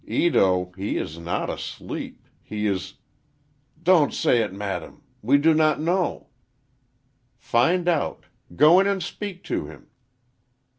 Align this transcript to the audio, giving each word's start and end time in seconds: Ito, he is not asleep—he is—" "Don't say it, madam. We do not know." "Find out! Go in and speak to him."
Ito, 0.07 0.71
he 0.77 0.97
is 0.97 1.19
not 1.19 1.51
asleep—he 1.51 2.65
is—" 2.65 2.95
"Don't 3.83 4.11
say 4.15 4.39
it, 4.41 4.51
madam. 4.51 5.03
We 5.21 5.37
do 5.37 5.53
not 5.53 5.79
know." 5.79 6.29
"Find 7.37 7.87
out! 7.87 8.25
Go 8.55 8.79
in 8.79 8.87
and 8.87 9.03
speak 9.03 9.43
to 9.43 9.67
him." 9.67 9.89